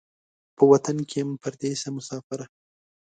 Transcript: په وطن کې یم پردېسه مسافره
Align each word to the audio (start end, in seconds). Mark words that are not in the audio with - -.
په 0.55 0.63
وطن 0.71 0.97
کې 1.09 1.17
یم 1.21 1.29
پردېسه 1.41 1.87
مسافره 1.97 2.45